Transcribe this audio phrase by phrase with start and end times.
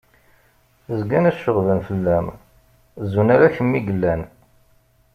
[0.99, 2.27] Zgan ceɣben fell-am
[3.11, 4.21] zun ala kemm i yellan!